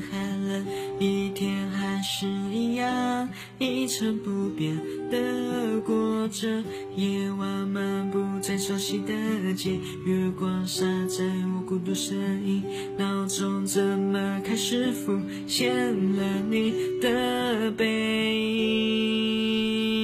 [0.00, 0.64] 寒冷
[0.98, 4.76] 一天还是一样，一成不变
[5.10, 6.62] 的过着
[6.96, 9.12] 夜晚漫步在熟悉的
[9.54, 11.24] 街，月光洒在
[11.54, 12.16] 我孤独身
[12.46, 12.62] 影，
[12.96, 15.74] 闹钟怎么开始浮现
[16.16, 18.36] 了你的背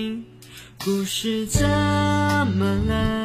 [0.08, 0.24] 影，
[0.84, 3.21] 故事怎么了？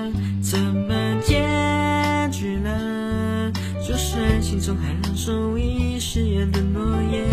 [3.88, 7.24] 就算心中还能收已誓言的诺言，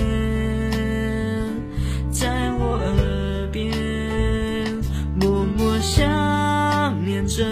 [2.12, 3.72] 在我耳边
[5.20, 7.44] 默默想念着，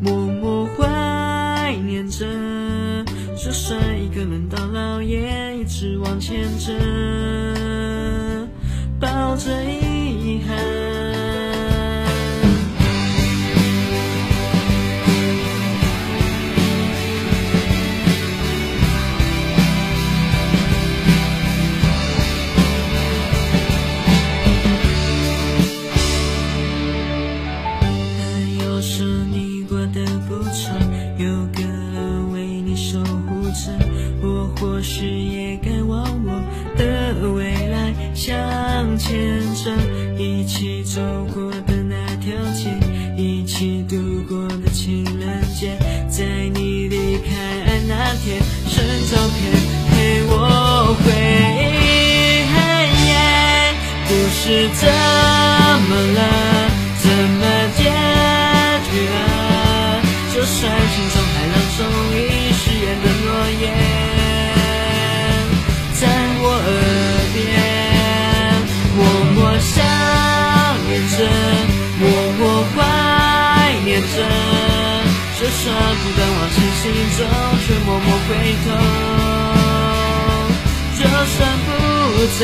[0.00, 2.24] 默默怀念着。
[3.36, 6.72] 就算一个人到老，也一直往前走，
[8.98, 9.89] 抱着一
[32.70, 33.72] 你守护着。
[34.22, 36.40] 我或许也该往我
[36.78, 39.72] 的未来向前走，
[40.16, 41.00] 一起走
[41.34, 42.70] 过的那条街，
[43.16, 43.96] 一起度
[44.28, 45.76] 过的情人节，
[46.08, 49.50] 在你离开那天，剩照片
[49.90, 51.10] 陪我回
[51.66, 51.90] 忆。
[54.06, 54.88] 故事怎
[76.82, 77.28] 心中，
[77.66, 78.28] 却默默回
[78.64, 78.66] 头。
[80.96, 81.68] 就算不
[82.38, 82.42] 在，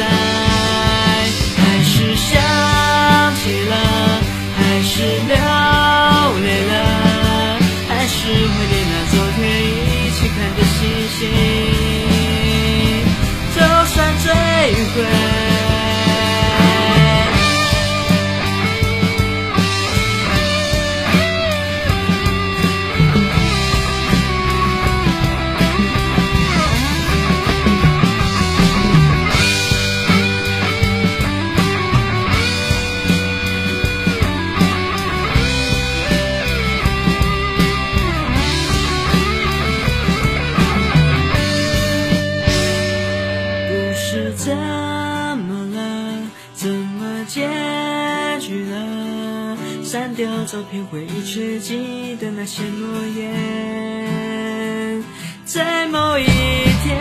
[48.38, 49.56] 去了？
[49.82, 55.02] 删掉照片，回忆却记得那些诺言。
[55.44, 56.98] 在某一天，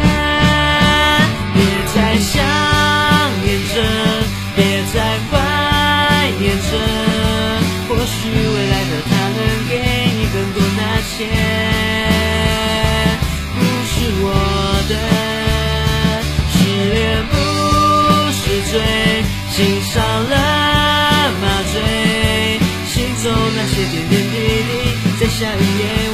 [1.53, 1.63] 别
[1.93, 2.33] 再想
[3.43, 3.75] 念着，
[4.55, 4.95] 别再
[5.29, 5.33] 怀
[6.39, 6.69] 念着。
[7.87, 9.73] 或许未来的他能给
[10.15, 11.15] 你更多那些，
[25.37, 26.04] 下一页